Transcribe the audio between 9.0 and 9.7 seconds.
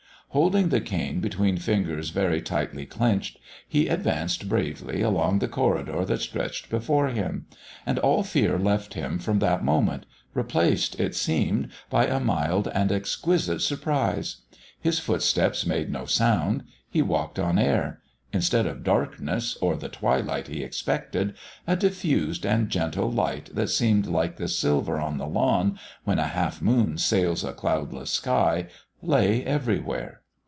from that